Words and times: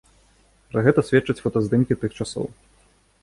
Пра 0.69 0.81
гэта 0.87 1.03
сведчаць 1.09 1.37
фотаздымкі 1.45 1.99
тых 2.05 2.11
часоў. 2.25 2.47